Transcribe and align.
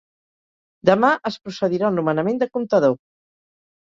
Demà 0.89 1.09
es 1.29 1.37
procedirà 1.43 1.85
al 1.89 1.99
nomenament 1.99 2.41
de 2.45 2.47
comptador. 2.57 2.95